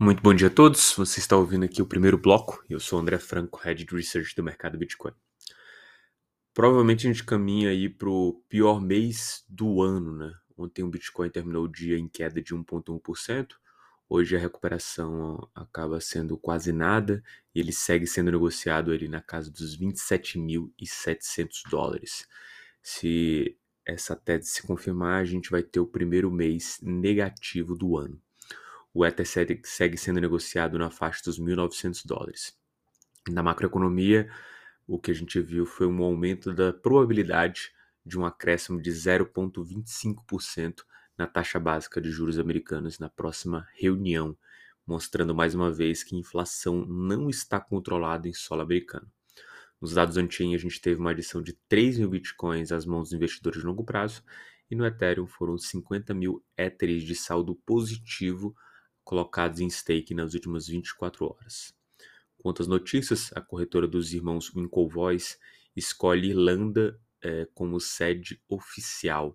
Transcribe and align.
Muito 0.00 0.22
bom 0.22 0.32
dia 0.32 0.46
a 0.46 0.50
todos. 0.50 0.94
Você 0.96 1.18
está 1.18 1.36
ouvindo 1.36 1.64
aqui 1.64 1.82
o 1.82 1.86
primeiro 1.86 2.16
bloco. 2.16 2.64
Eu 2.70 2.78
sou 2.78 3.00
o 3.00 3.02
André 3.02 3.18
Franco, 3.18 3.58
Head 3.58 3.84
de 3.84 3.96
Research 3.96 4.32
do 4.36 4.44
mercado 4.44 4.78
Bitcoin. 4.78 5.12
Provavelmente 6.54 7.04
a 7.04 7.12
gente 7.12 7.24
caminha 7.24 7.70
aí 7.70 7.88
para 7.88 8.08
o 8.08 8.40
pior 8.48 8.80
mês 8.80 9.44
do 9.48 9.82
ano, 9.82 10.16
né? 10.16 10.32
Ontem 10.56 10.84
o 10.84 10.88
Bitcoin 10.88 11.28
terminou 11.30 11.64
o 11.64 11.68
dia 11.68 11.98
em 11.98 12.06
queda 12.06 12.40
de 12.40 12.54
1,1%. 12.54 13.56
Hoje 14.08 14.36
a 14.36 14.38
recuperação 14.38 15.50
acaba 15.52 16.00
sendo 16.00 16.38
quase 16.38 16.72
nada 16.72 17.20
e 17.52 17.58
ele 17.58 17.72
segue 17.72 18.06
sendo 18.06 18.30
negociado 18.30 18.92
ali 18.92 19.08
na 19.08 19.20
casa 19.20 19.50
dos 19.50 19.76
27.700 19.76 21.68
dólares. 21.68 22.24
Se 22.80 23.58
essa 23.84 24.14
tese 24.14 24.46
se 24.46 24.62
confirmar, 24.62 25.20
a 25.20 25.24
gente 25.24 25.50
vai 25.50 25.64
ter 25.64 25.80
o 25.80 25.86
primeiro 25.88 26.30
mês 26.30 26.78
negativo 26.80 27.74
do 27.74 27.96
ano 27.96 28.22
o 28.98 29.06
Ether 29.06 29.24
segue 29.62 29.96
sendo 29.96 30.20
negociado 30.20 30.76
na 30.76 30.90
faixa 30.90 31.22
dos 31.24 31.38
1.900 31.38 32.04
dólares. 32.04 32.58
Na 33.30 33.44
macroeconomia, 33.44 34.28
o 34.88 34.98
que 34.98 35.12
a 35.12 35.14
gente 35.14 35.40
viu 35.40 35.64
foi 35.64 35.86
um 35.86 36.02
aumento 36.02 36.52
da 36.52 36.72
probabilidade 36.72 37.70
de 38.04 38.18
um 38.18 38.26
acréscimo 38.26 38.82
de 38.82 38.90
0,25% 38.90 40.82
na 41.16 41.28
taxa 41.28 41.60
básica 41.60 42.00
de 42.00 42.10
juros 42.10 42.40
americanos 42.40 42.98
na 42.98 43.08
próxima 43.08 43.68
reunião, 43.76 44.36
mostrando 44.84 45.32
mais 45.32 45.54
uma 45.54 45.70
vez 45.70 46.02
que 46.02 46.16
a 46.16 46.18
inflação 46.18 46.84
não 46.84 47.30
está 47.30 47.60
controlada 47.60 48.26
em 48.26 48.34
solo 48.34 48.62
americano. 48.62 49.08
Nos 49.80 49.94
dados 49.94 50.16
anti 50.16 50.42
a 50.52 50.58
gente 50.58 50.80
teve 50.80 50.98
uma 50.98 51.12
adição 51.12 51.40
de 51.40 51.52
3 51.68 52.00
mil 52.00 52.10
bitcoins 52.10 52.72
às 52.72 52.84
mãos 52.84 53.10
dos 53.10 53.12
investidores 53.12 53.60
de 53.60 53.66
longo 53.66 53.84
prazo, 53.84 54.24
e 54.68 54.74
no 54.74 54.84
Ethereum 54.84 55.28
foram 55.28 55.56
50 55.56 56.12
mil 56.14 56.44
Ethers 56.56 57.04
de 57.04 57.14
saldo 57.14 57.54
positivo 57.64 58.56
colocados 59.08 59.58
em 59.60 59.70
stake 59.70 60.12
nas 60.12 60.34
últimas 60.34 60.68
24 60.68 61.24
horas. 61.24 61.74
Quanto 62.36 62.60
às 62.60 62.68
notícias, 62.68 63.30
a 63.34 63.40
corretora 63.40 63.88
dos 63.88 64.12
irmãos 64.12 64.54
Winklevoss 64.54 65.38
escolhe 65.74 66.28
Irlanda 66.28 67.00
é, 67.22 67.48
como 67.54 67.80
sede 67.80 68.38
oficial. 68.46 69.34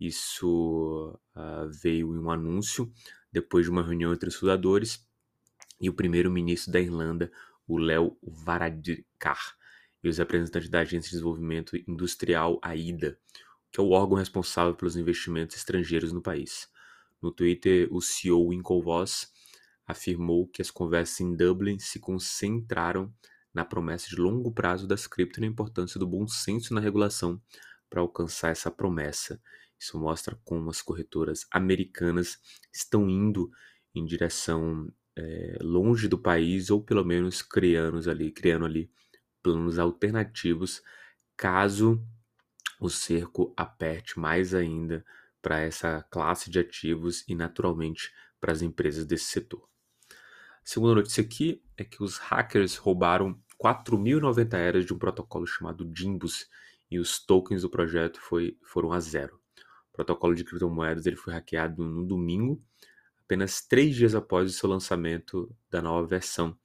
Isso 0.00 1.16
uh, 1.36 1.70
veio 1.80 2.12
em 2.12 2.18
um 2.18 2.28
anúncio 2.28 2.92
depois 3.30 3.66
de 3.66 3.70
uma 3.70 3.84
reunião 3.84 4.12
entre 4.12 4.28
os 4.28 4.34
fundadores 4.34 5.06
e 5.80 5.88
o 5.88 5.94
primeiro-ministro 5.94 6.72
da 6.72 6.80
Irlanda, 6.80 7.30
o 7.68 7.78
Léo 7.78 8.18
Varadkar, 8.20 9.56
e 10.02 10.08
os 10.08 10.18
representantes 10.18 10.68
da 10.68 10.80
Agência 10.80 11.10
de 11.10 11.10
Desenvolvimento 11.12 11.76
Industrial 11.86 12.58
AIDA, 12.60 13.16
que 13.70 13.78
é 13.78 13.82
o 13.82 13.90
órgão 13.90 14.18
responsável 14.18 14.74
pelos 14.74 14.96
investimentos 14.96 15.54
estrangeiros 15.54 16.12
no 16.12 16.20
país. 16.20 16.68
No 17.24 17.32
Twitter, 17.32 17.88
o 17.90 18.02
CEO 18.02 18.48
Winklevoss 18.48 19.32
afirmou 19.86 20.46
que 20.46 20.60
as 20.60 20.70
conversas 20.70 21.20
em 21.20 21.34
Dublin 21.34 21.78
se 21.78 21.98
concentraram 21.98 23.10
na 23.54 23.64
promessa 23.64 24.10
de 24.10 24.16
longo 24.16 24.52
prazo 24.52 24.86
das 24.86 25.06
cripto 25.06 25.38
e 25.38 25.40
na 25.40 25.46
importância 25.46 25.98
do 25.98 26.06
bom 26.06 26.28
senso 26.28 26.74
na 26.74 26.82
regulação 26.82 27.40
para 27.88 28.02
alcançar 28.02 28.50
essa 28.50 28.70
promessa. 28.70 29.40
Isso 29.80 29.98
mostra 29.98 30.38
como 30.44 30.68
as 30.68 30.82
corretoras 30.82 31.46
americanas 31.50 32.38
estão 32.70 33.08
indo 33.08 33.50
em 33.94 34.04
direção 34.04 34.92
é, 35.16 35.56
longe 35.62 36.08
do 36.08 36.18
país 36.18 36.68
ou 36.68 36.82
pelo 36.82 37.06
menos 37.06 37.40
criando 37.40 38.10
ali, 38.10 38.30
criando 38.32 38.66
ali 38.66 38.90
planos 39.42 39.78
alternativos 39.78 40.82
caso 41.38 42.06
o 42.78 42.90
cerco 42.90 43.54
aperte 43.56 44.18
mais 44.20 44.52
ainda 44.52 45.02
para 45.44 45.60
essa 45.60 46.02
classe 46.10 46.48
de 46.50 46.58
ativos 46.58 47.22
e, 47.28 47.34
naturalmente, 47.34 48.10
para 48.40 48.50
as 48.50 48.62
empresas 48.62 49.04
desse 49.04 49.26
setor. 49.26 49.68
A 50.10 50.14
segunda 50.64 50.94
notícia 50.94 51.22
aqui 51.22 51.62
é 51.76 51.84
que 51.84 52.02
os 52.02 52.16
hackers 52.16 52.76
roubaram 52.76 53.38
4.090 53.62 54.54
eras 54.54 54.86
de 54.86 54.94
um 54.94 54.98
protocolo 54.98 55.46
chamado 55.46 55.86
Jimbus 55.94 56.48
e 56.90 56.98
os 56.98 57.18
tokens 57.22 57.60
do 57.60 57.68
projeto 57.68 58.18
foi, 58.22 58.56
foram 58.62 58.90
a 58.90 58.98
zero. 59.00 59.38
O 59.90 59.92
protocolo 59.92 60.34
de 60.34 60.44
criptomoedas 60.44 61.04
ele 61.04 61.16
foi 61.16 61.34
hackeado 61.34 61.84
no 61.84 62.06
domingo, 62.06 62.64
apenas 63.22 63.60
três 63.60 63.94
dias 63.94 64.14
após 64.14 64.50
o 64.50 64.52
seu 64.54 64.68
lançamento 64.68 65.54
da 65.70 65.82
nova 65.82 66.06
versão. 66.06 66.58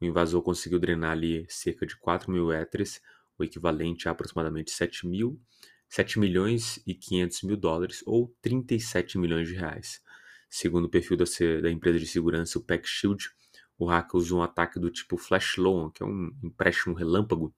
O 0.00 0.04
invasor 0.04 0.40
conseguiu 0.40 0.78
drenar 0.78 1.10
ali 1.10 1.46
cerca 1.48 1.84
de 1.84 1.96
4 1.96 2.30
mil 2.30 2.46
o 2.46 3.44
equivalente 3.44 4.08
a 4.08 4.12
aproximadamente 4.12 4.70
7 4.70 5.08
mil 5.08 5.40
7 5.90 6.20
milhões 6.20 6.80
e 6.86 6.94
500 6.94 7.42
mil 7.42 7.56
dólares 7.56 8.02
ou 8.06 8.32
37 8.40 9.18
milhões 9.18 9.48
de 9.48 9.54
reais. 9.54 10.00
Segundo 10.48 10.84
o 10.84 10.88
perfil 10.88 11.16
da, 11.16 11.24
da 11.60 11.70
empresa 11.70 11.98
de 11.98 12.06
segurança, 12.06 12.58
o 12.58 12.62
Pack 12.62 12.88
Shield, 12.88 13.28
o 13.76 13.86
hacker 13.86 14.14
usou 14.14 14.38
um 14.38 14.42
ataque 14.42 14.78
do 14.78 14.88
tipo 14.88 15.18
Flash 15.18 15.56
Loan, 15.56 15.90
que 15.90 16.02
é 16.02 16.06
um 16.06 16.30
empréstimo 16.44 16.94
relâmpago, 16.94 17.52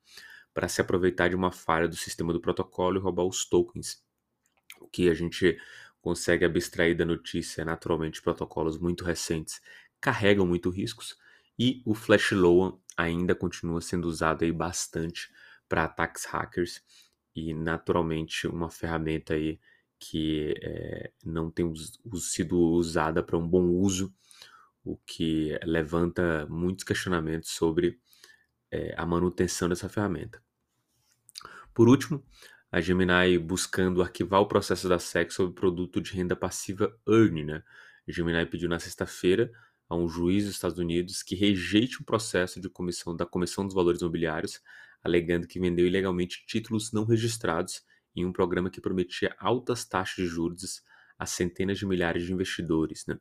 para 0.54 0.66
se 0.66 0.80
aproveitar 0.80 1.28
de 1.28 1.36
uma 1.36 1.52
falha 1.52 1.86
do 1.86 1.94
sistema 1.94 2.32
do 2.32 2.40
protocolo 2.40 2.96
e 2.96 3.00
roubar 3.00 3.24
os 3.24 3.44
tokens. 3.44 4.02
O 4.80 4.88
que 4.88 5.10
a 5.10 5.14
gente 5.14 5.58
consegue 6.00 6.44
abstrair 6.44 6.96
da 6.96 7.04
notícia, 7.04 7.64
naturalmente, 7.64 8.22
protocolos 8.22 8.78
muito 8.78 9.04
recentes 9.04 9.60
carregam 10.00 10.46
muito 10.46 10.70
riscos 10.70 11.16
e 11.58 11.82
o 11.84 11.94
Flash 11.94 12.32
Loan 12.32 12.78
ainda 12.96 13.34
continua 13.34 13.80
sendo 13.80 14.06
usado 14.06 14.42
aí 14.42 14.52
bastante 14.52 15.30
para 15.68 15.84
ataques 15.84 16.24
hackers 16.24 16.82
e 17.34 17.54
naturalmente 17.54 18.46
uma 18.46 18.70
ferramenta 18.70 19.34
aí 19.34 19.58
que 19.98 20.54
é, 20.60 21.12
não 21.24 21.50
tem 21.50 21.64
us, 21.64 21.98
sido 22.20 22.58
usada 22.58 23.22
para 23.22 23.38
um 23.38 23.46
bom 23.46 23.68
uso, 23.68 24.12
o 24.84 24.96
que 25.06 25.58
levanta 25.62 26.44
muitos 26.50 26.84
questionamentos 26.84 27.50
sobre 27.50 28.00
é, 28.70 28.94
a 28.96 29.06
manutenção 29.06 29.68
dessa 29.68 29.88
ferramenta. 29.88 30.42
Por 31.72 31.88
último, 31.88 32.24
a 32.70 32.80
Gemini 32.80 33.38
buscando 33.38 34.02
arquivar 34.02 34.40
o 34.40 34.48
processo 34.48 34.88
da 34.88 34.98
SEC 34.98 35.30
sobre 35.30 35.54
produto 35.54 36.00
de 36.00 36.12
renda 36.12 36.34
passiva 36.34 36.98
Earn. 37.06 37.44
Né? 37.44 37.62
A 38.08 38.10
Gemini 38.10 38.44
pediu 38.46 38.68
na 38.68 38.78
sexta-feira 38.78 39.52
a 39.88 39.94
um 39.94 40.08
juiz 40.08 40.44
dos 40.46 40.54
Estados 40.54 40.78
Unidos 40.78 41.22
que 41.22 41.34
rejeite 41.34 42.00
o 42.00 42.04
processo 42.04 42.60
de 42.60 42.68
comissão 42.68 43.14
da 43.14 43.26
Comissão 43.26 43.64
dos 43.64 43.74
Valores 43.74 44.00
Imobiliários 44.00 44.60
alegando 45.02 45.46
que 45.46 45.60
vendeu 45.60 45.86
ilegalmente 45.86 46.44
títulos 46.46 46.92
não 46.92 47.04
registrados 47.04 47.82
em 48.14 48.24
um 48.24 48.32
programa 48.32 48.70
que 48.70 48.80
prometia 48.80 49.34
altas 49.38 49.84
taxas 49.84 50.16
de 50.16 50.26
juros 50.26 50.82
a 51.18 51.26
centenas 51.26 51.78
de 51.78 51.86
milhares 51.86 52.24
de 52.24 52.32
investidores. 52.32 53.06
Né? 53.06 53.18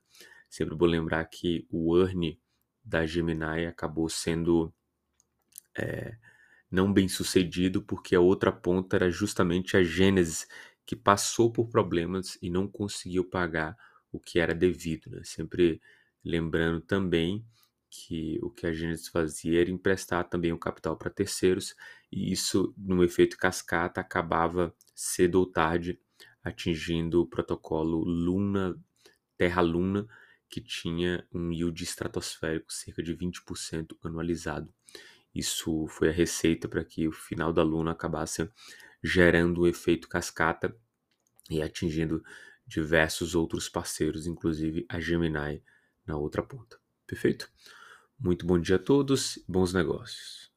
Sempre 0.50 0.76
vou 0.76 0.88
lembrar 0.88 1.24
que 1.26 1.66
o 1.70 1.98
earn 1.98 2.40
da 2.84 3.06
Gemini 3.06 3.66
acabou 3.68 4.10
sendo 4.10 4.74
é, 5.78 6.18
não 6.70 6.92
bem 6.92 7.08
sucedido 7.08 7.82
porque 7.82 8.16
a 8.16 8.20
outra 8.20 8.52
ponta 8.52 8.96
era 8.96 9.10
justamente 9.10 9.78
a 9.78 9.84
Gênesis, 9.84 10.48
que 10.86 10.96
passou 10.96 11.52
por 11.52 11.70
problemas 11.70 12.38
e 12.42 12.50
não 12.50 12.68
conseguiu 12.68 13.24
pagar 13.24 13.78
o 14.12 14.20
que 14.20 14.40
era 14.40 14.54
devido. 14.54 15.10
Né? 15.10 15.22
Sempre 15.24 15.82
lembrando 16.24 16.82
também 16.82 17.46
que 17.92 18.40
o 18.42 18.50
que 18.50 18.66
a 18.66 18.72
Gênesis 18.72 19.10
fazia 19.10 19.62
era 19.62 19.70
emprestar 19.70 20.28
também 20.30 20.54
o 20.54 20.58
capital 20.58 20.96
para 20.96 21.10
terceiros, 21.10 21.76
e 22.10 22.32
isso, 22.32 22.74
no 22.78 23.04
efeito 23.04 23.38
cascata, 23.38 24.00
acabava 24.00 24.74
cedo 24.96 25.36
ou 25.36 25.46
tarde 25.46 26.00
atingindo 26.42 27.22
o 27.22 27.28
protocolo 27.28 28.00
Luna, 28.00 28.80
Terra-Luna, 29.38 30.08
que 30.50 30.62
tinha 30.62 31.28
um 31.34 31.52
yield 31.52 31.84
estratosférico 31.84 32.72
cerca 32.74 33.04
de 33.04 33.16
20% 33.16 33.98
anualizado. 34.04 34.74
Isso 35.36 35.86
foi 35.88 36.10
a 36.10 36.14
receita 36.14 36.68
para 36.68 36.84
que 36.84 37.08
o 37.08 37.12
final 37.12 37.54
da 37.54 37.64
Luna 37.64 37.92
acabasse 37.92 38.50
gerando 39.04 39.62
o 39.62 39.68
efeito 39.68 40.08
cascata 40.08 40.76
e 41.50 41.62
atingindo 41.62 42.24
diversos 42.66 43.36
outros 43.36 43.68
parceiros, 43.68 44.28
inclusive 44.28 44.86
a 44.90 45.00
Gemini 45.00 45.62
na 46.06 46.18
outra 46.18 46.44
ponta. 46.44 46.80
Perfeito? 47.08 47.52
Muito 48.24 48.46
bom 48.46 48.60
dia 48.60 48.76
a 48.76 48.80
todos, 48.80 49.40
bons 49.48 49.74
negócios. 49.74 50.51